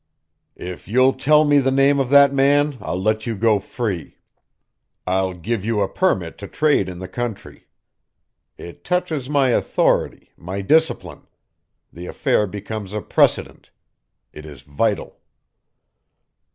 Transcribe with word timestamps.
"If 0.55 0.87
you'll 0.87 1.13
tell 1.13 1.45
me 1.45 1.59
the 1.59 1.69
name 1.69 1.99
of 1.99 2.09
that 2.09 2.33
man 2.33 2.79
I'll 2.81 2.99
let 2.99 3.27
you 3.27 3.35
go 3.35 3.59
free. 3.59 4.17
I'll 5.05 5.35
give 5.35 5.63
you 5.63 5.81
a 5.81 5.87
permit 5.87 6.39
to 6.39 6.47
trade 6.47 6.89
in 6.89 6.97
the 6.97 7.07
country. 7.07 7.67
It 8.57 8.83
touches 8.83 9.29
my 9.29 9.49
authority 9.49 10.31
my 10.35 10.61
discipline. 10.61 11.27
The 11.93 12.07
affair 12.07 12.47
becomes 12.47 12.93
a 12.93 13.01
precedent. 13.03 13.69
It 14.33 14.43
is 14.43 14.61
vital." 14.63 15.19